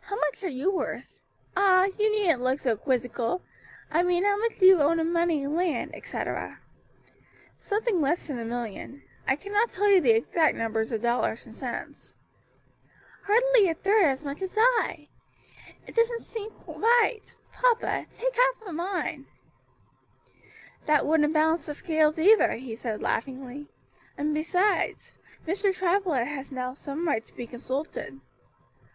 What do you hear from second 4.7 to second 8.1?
own in money, land, etc.?" "Something